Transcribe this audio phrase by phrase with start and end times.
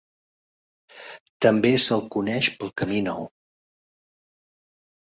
[1.47, 3.31] També se'l coneix per Camí Nou.